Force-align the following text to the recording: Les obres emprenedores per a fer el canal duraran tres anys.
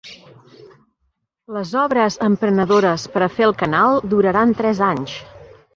Les 1.57 1.73
obres 1.81 2.17
emprenedores 2.31 3.07
per 3.17 3.25
a 3.27 3.31
fer 3.39 3.49
el 3.51 3.55
canal 3.65 4.05
duraran 4.17 4.61
tres 4.65 4.87
anys. 4.93 5.21